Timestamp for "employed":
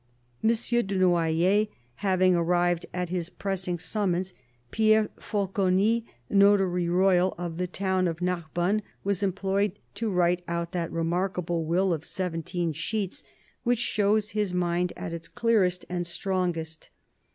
9.21-9.77